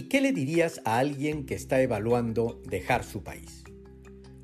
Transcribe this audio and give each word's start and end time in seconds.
¿Y 0.00 0.04
qué 0.04 0.22
le 0.22 0.32
dirías 0.32 0.80
a 0.86 0.96
alguien 0.96 1.44
que 1.44 1.54
está 1.54 1.82
evaluando 1.82 2.62
dejar 2.66 3.04
su 3.04 3.22
país? 3.22 3.64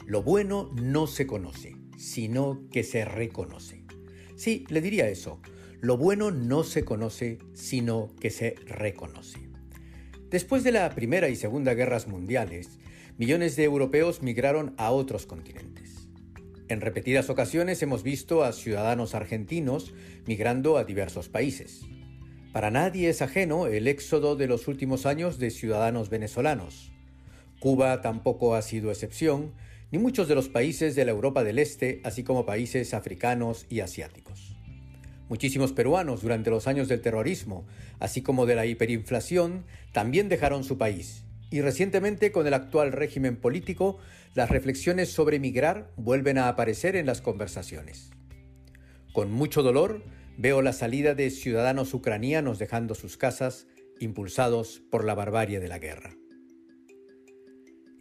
Lo 0.05 0.23
bueno 0.23 0.71
no 0.75 1.07
se 1.07 1.27
conoce, 1.27 1.77
sino 1.97 2.69
que 2.71 2.83
se 2.83 3.07
reconoce. 3.07 3.83
Sí, 4.37 4.67
le 4.69 4.83
diría 4.83 5.09
eso. 5.09 5.41
Lo 5.81 5.97
bueno 5.97 6.31
no 6.31 6.63
se 6.63 6.85
conoce, 6.85 7.39
sino 7.55 8.15
que 8.21 8.29
se 8.29 8.57
reconoce. 8.67 9.49
Después 10.29 10.63
de 10.63 10.73
la 10.73 10.95
Primera 10.95 11.31
y 11.31 11.37
Segunda 11.37 11.73
Guerras 11.73 12.07
Mundiales, 12.07 12.79
millones 13.17 13.57
de 13.57 13.65
europeos 13.65 14.21
migraron 14.21 14.75
a 14.77 14.91
otros 14.91 15.25
continentes. 15.25 16.11
En 16.69 16.83
repetidas 16.83 17.31
ocasiones 17.31 17.81
hemos 17.81 18.03
visto 18.03 18.45
a 18.45 18.53
ciudadanos 18.53 19.15
argentinos 19.15 19.95
migrando 20.27 20.77
a 20.77 20.85
diversos 20.85 21.31
países. 21.31 21.87
Para 22.57 22.71
nadie 22.71 23.11
es 23.11 23.21
ajeno 23.21 23.67
el 23.67 23.87
éxodo 23.87 24.35
de 24.35 24.47
los 24.47 24.67
últimos 24.67 25.05
años 25.05 25.39
de 25.39 25.51
ciudadanos 25.51 26.09
venezolanos. 26.09 26.91
Cuba 27.61 28.01
tampoco 28.01 28.55
ha 28.55 28.63
sido 28.63 28.91
excepción, 28.91 29.53
ni 29.93 29.99
muchos 29.99 30.27
de 30.27 30.35
los 30.35 30.49
países 30.49 30.95
de 30.95 31.05
la 31.05 31.11
Europa 31.11 31.45
del 31.45 31.59
Este, 31.59 32.01
así 32.03 32.23
como 32.23 32.47
países 32.47 32.95
africanos 32.95 33.67
y 33.69 33.81
asiáticos. 33.81 34.57
Muchísimos 35.29 35.73
peruanos 35.73 36.23
durante 36.23 36.49
los 36.49 36.67
años 36.67 36.89
del 36.89 37.03
terrorismo, 37.03 37.67
así 38.01 38.23
como 38.23 38.47
de 38.47 38.55
la 38.55 38.65
hiperinflación, 38.65 39.67
también 39.93 40.31
dejaron 40.31 40.65
su 40.65 40.79
país. 40.79 41.25
Y 41.51 41.61
recientemente, 41.61 42.33
con 42.33 42.47
el 42.47 42.55
actual 42.55 42.93
régimen 42.93 43.37
político, 43.37 43.99
las 44.35 44.49
reflexiones 44.49 45.13
sobre 45.13 45.39
migrar 45.39 45.91
vuelven 45.99 46.39
a 46.39 46.49
aparecer 46.49 46.97
en 46.97 47.05
las 47.05 47.21
conversaciones. 47.21 48.13
Con 49.13 49.31
mucho 49.31 49.63
dolor, 49.63 50.03
Veo 50.39 50.61
la 50.61 50.75
salida 50.75 51.15
de 51.15 51.31
ciudadanos 51.31 51.95
ucranianos 51.95 52.59
dejando 52.59 52.95
sus 52.95 53.17
casas, 53.17 53.67
impulsados 54.01 54.83
por 54.91 55.05
la 55.05 55.15
barbarie 55.15 55.61
de 55.61 55.69
la 55.69 55.79
guerra. 55.79 56.15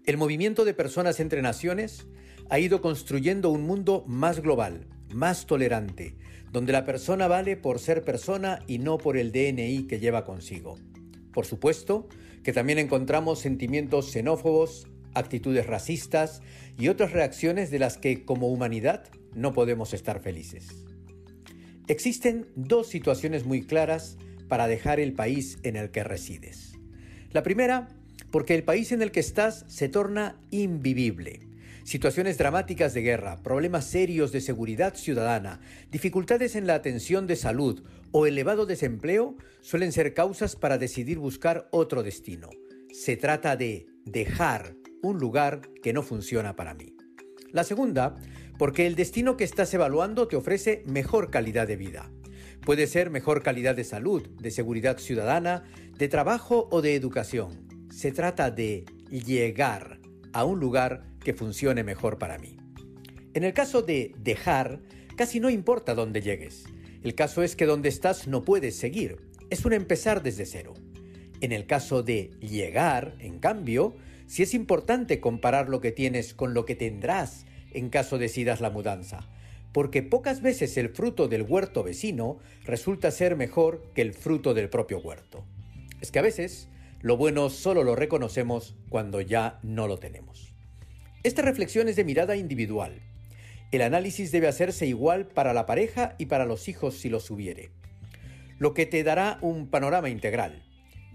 El 0.05 0.17
movimiento 0.17 0.65
de 0.65 0.73
personas 0.73 1.21
entre 1.21 1.41
naciones 1.41 2.07
ha 2.49 2.59
ido 2.59 2.81
construyendo 2.81 3.49
un 3.51 3.63
mundo 3.63 4.03
más 4.05 4.41
global, 4.41 4.85
más 5.13 5.45
tolerante, 5.45 6.17
donde 6.51 6.73
la 6.73 6.83
persona 6.83 7.27
vale 7.27 7.55
por 7.55 7.79
ser 7.79 8.03
persona 8.03 8.59
y 8.67 8.79
no 8.79 8.97
por 8.97 9.15
el 9.15 9.31
DNI 9.31 9.87
que 9.87 9.99
lleva 9.99 10.25
consigo. 10.25 10.77
Por 11.31 11.45
supuesto 11.45 12.07
que 12.43 12.53
también 12.53 12.79
encontramos 12.79 13.39
sentimientos 13.39 14.11
xenófobos, 14.11 14.87
actitudes 15.13 15.67
racistas 15.67 16.41
y 16.77 16.89
otras 16.89 17.13
reacciones 17.13 17.71
de 17.71 17.79
las 17.79 17.97
que 17.97 18.25
como 18.25 18.49
humanidad 18.49 19.05
no 19.33 19.53
podemos 19.53 19.93
estar 19.93 20.19
felices. 20.19 20.85
Existen 21.87 22.47
dos 22.55 22.87
situaciones 22.87 23.45
muy 23.45 23.61
claras 23.61 24.17
para 24.47 24.67
dejar 24.67 24.99
el 24.99 25.13
país 25.13 25.59
en 25.61 25.75
el 25.75 25.91
que 25.91 26.03
resides. 26.03 26.73
La 27.31 27.43
primera, 27.43 27.89
porque 28.31 28.55
el 28.55 28.63
país 28.63 28.91
en 28.91 29.03
el 29.03 29.11
que 29.11 29.19
estás 29.19 29.65
se 29.67 29.87
torna 29.87 30.39
invivible. 30.49 31.41
Situaciones 31.83 32.39
dramáticas 32.39 32.95
de 32.95 33.03
guerra, 33.03 33.43
problemas 33.43 33.85
serios 33.85 34.31
de 34.31 34.41
seguridad 34.41 34.95
ciudadana, 34.95 35.59
dificultades 35.91 36.55
en 36.55 36.65
la 36.65 36.73
atención 36.73 37.27
de 37.27 37.35
salud 37.35 37.83
o 38.11 38.25
elevado 38.25 38.65
desempleo 38.65 39.37
suelen 39.61 39.91
ser 39.91 40.15
causas 40.15 40.55
para 40.55 40.79
decidir 40.79 41.19
buscar 41.19 41.67
otro 41.71 42.01
destino. 42.01 42.49
Se 42.91 43.15
trata 43.15 43.55
de 43.55 43.85
dejar 44.05 44.75
un 45.03 45.19
lugar 45.19 45.61
que 45.83 45.93
no 45.93 46.01
funciona 46.01 46.55
para 46.55 46.73
mí. 46.73 46.95
La 47.51 47.63
segunda, 47.63 48.15
porque 48.57 48.87
el 48.87 48.95
destino 48.95 49.37
que 49.37 49.43
estás 49.43 49.73
evaluando 49.73 50.27
te 50.27 50.35
ofrece 50.35 50.83
mejor 50.85 51.29
calidad 51.29 51.67
de 51.67 51.75
vida. 51.75 52.11
Puede 52.65 52.87
ser 52.87 53.09
mejor 53.09 53.43
calidad 53.43 53.75
de 53.75 53.83
salud, 53.83 54.27
de 54.27 54.51
seguridad 54.51 54.97
ciudadana, 54.97 55.63
de 55.97 56.07
trabajo 56.07 56.67
o 56.71 56.81
de 56.81 56.95
educación. 56.95 57.67
Se 57.91 58.11
trata 58.11 58.51
de 58.51 58.85
llegar 59.09 59.99
a 60.33 60.43
un 60.43 60.59
lugar 60.59 61.05
que 61.23 61.33
funcione 61.33 61.83
mejor 61.83 62.17
para 62.17 62.37
mí. 62.37 62.57
En 63.33 63.43
el 63.43 63.53
caso 63.53 63.81
de 63.81 64.13
dejar, 64.17 64.79
casi 65.15 65.39
no 65.39 65.49
importa 65.49 65.93
dónde 65.93 66.21
llegues. 66.21 66.65
El 67.03 67.15
caso 67.15 67.43
es 67.43 67.55
que 67.55 67.65
donde 67.65 67.89
estás 67.89 68.27
no 68.27 68.43
puedes 68.43 68.75
seguir. 68.75 69.17
Es 69.49 69.63
un 69.63 69.73
empezar 69.73 70.23
desde 70.23 70.45
cero. 70.45 70.73
En 71.41 71.51
el 71.51 71.67
caso 71.67 72.01
de 72.01 72.31
llegar, 72.39 73.15
en 73.19 73.39
cambio, 73.39 73.95
si 74.27 74.43
es 74.43 74.53
importante 74.53 75.19
comparar 75.19 75.69
lo 75.69 75.81
que 75.81 75.91
tienes 75.91 76.33
con 76.33 76.53
lo 76.53 76.65
que 76.65 76.75
tendrás 76.75 77.45
en 77.71 77.89
caso 77.89 78.17
decidas 78.17 78.61
la 78.61 78.69
mudanza, 78.69 79.27
porque 79.71 80.01
pocas 80.01 80.41
veces 80.41 80.77
el 80.77 80.89
fruto 80.89 81.27
del 81.27 81.43
huerto 81.43 81.83
vecino 81.83 82.39
resulta 82.63 83.11
ser 83.11 83.35
mejor 83.35 83.91
que 83.93 84.01
el 84.01 84.13
fruto 84.13 84.53
del 84.53 84.69
propio 84.69 84.99
huerto. 84.99 85.45
Es 86.01 86.11
que 86.11 86.19
a 86.19 86.23
veces 86.23 86.69
lo 87.01 87.17
bueno 87.17 87.49
solo 87.49 87.83
lo 87.83 87.95
reconocemos 87.95 88.75
cuando 88.89 89.21
ya 89.21 89.59
no 89.63 89.87
lo 89.87 89.99
tenemos. 89.99 90.53
Esta 91.23 91.41
reflexión 91.41 91.87
es 91.87 91.95
de 91.95 92.03
mirada 92.03 92.35
individual. 92.35 93.01
El 93.71 93.81
análisis 93.81 94.31
debe 94.31 94.47
hacerse 94.47 94.87
igual 94.87 95.27
para 95.27 95.53
la 95.53 95.65
pareja 95.65 96.15
y 96.17 96.27
para 96.27 96.45
los 96.45 96.67
hijos 96.67 96.95
si 96.95 97.09
los 97.09 97.29
hubiere. 97.29 97.71
Lo 98.57 98.73
que 98.73 98.85
te 98.85 99.03
dará 99.03 99.39
un 99.41 99.67
panorama 99.67 100.09
integral. 100.09 100.63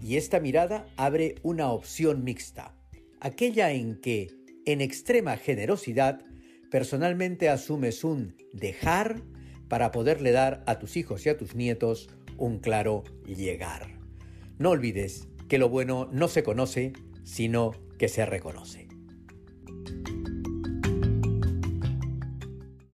Y 0.01 0.17
esta 0.17 0.39
mirada 0.39 0.87
abre 0.97 1.35
una 1.43 1.71
opción 1.71 2.23
mixta 2.23 2.73
aquella 3.21 3.71
en 3.71 3.95
que, 4.01 4.31
en 4.65 4.81
extrema 4.81 5.37
generosidad, 5.37 6.25
personalmente 6.69 7.47
asumes 7.47 8.03
un 8.03 8.35
dejar 8.51 9.21
para 9.69 9.91
poderle 9.91 10.31
dar 10.31 10.63
a 10.67 10.79
tus 10.79 10.97
hijos 10.97 11.25
y 11.25 11.29
a 11.29 11.37
tus 11.37 11.55
nietos 11.55 12.09
un 12.37 12.59
claro 12.59 13.03
llegar. 13.25 13.87
No 14.57 14.71
olvides 14.71 15.27
que 15.47 15.57
lo 15.57 15.69
bueno 15.69 16.09
no 16.11 16.27
se 16.27 16.43
conoce, 16.43 16.93
sino 17.23 17.71
que 17.97 18.09
se 18.09 18.25
reconoce. 18.25 18.90